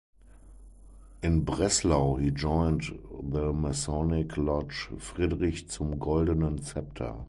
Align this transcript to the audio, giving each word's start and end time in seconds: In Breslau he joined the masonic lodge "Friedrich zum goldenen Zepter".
In 1.21 1.41
Breslau 1.45 2.15
he 2.15 2.31
joined 2.31 2.81
the 3.21 3.53
masonic 3.53 4.35
lodge 4.35 4.89
"Friedrich 4.97 5.69
zum 5.69 5.99
goldenen 5.99 6.59
Zepter". 6.63 7.19